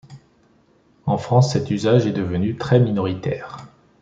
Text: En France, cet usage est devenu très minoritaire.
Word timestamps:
En 1.05 1.19
France, 1.19 1.53
cet 1.53 1.69
usage 1.69 2.07
est 2.07 2.11
devenu 2.11 2.57
très 2.57 2.79
minoritaire. 2.79 3.67